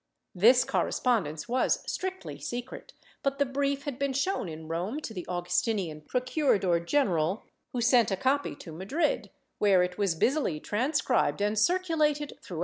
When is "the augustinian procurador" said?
5.13-6.83